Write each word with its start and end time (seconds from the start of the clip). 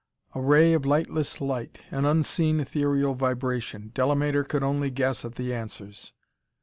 A 0.33 0.41
ray 0.41 0.73
of 0.73 0.83
lightless 0.83 1.39
light 1.39 1.81
an 1.91 2.05
unseen 2.07 2.59
ethereal 2.59 3.13
vibration.... 3.13 3.91
Delamater 3.93 4.43
could 4.43 4.63
only 4.63 4.89
guess 4.89 5.23
at 5.23 5.35
the 5.35 5.53
answers. 5.53 6.11